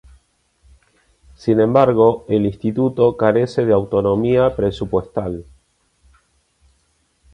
[1.35, 5.45] Sin embargo, el Instituto carece de autonomía presupuestal.